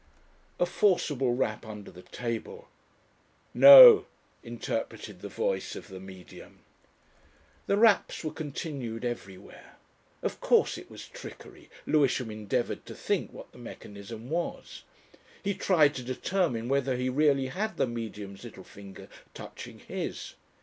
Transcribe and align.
A 0.59 0.65
forcible 0.65 1.35
rap 1.35 1.63
under 1.63 1.91
the 1.91 2.01
table. 2.01 2.67
"No!" 3.53 4.07
interpreted 4.41 5.21
the 5.21 5.29
voice 5.29 5.75
of 5.75 5.89
the 5.89 5.99
Medium. 5.99 6.61
The 7.67 7.77
raps 7.77 8.23
were 8.23 8.33
continued 8.33 9.05
everywhere. 9.05 9.75
Of 10.23 10.39
course 10.41 10.75
it 10.79 10.89
was 10.89 11.07
trickery, 11.07 11.69
Lewisham 11.85 12.31
endeavoured 12.31 12.83
to 12.87 12.95
think 12.95 13.31
what 13.31 13.51
the 13.51 13.59
mechanism 13.59 14.31
was. 14.31 14.81
He 15.43 15.53
tried 15.53 15.93
to 15.93 16.01
determine 16.01 16.67
whether 16.67 16.95
he 16.95 17.07
really 17.07 17.49
had 17.49 17.77
the 17.77 17.85
Medium's 17.85 18.43
little 18.43 18.63
finger 18.63 19.07
touching 19.35 19.77
his. 19.77 20.33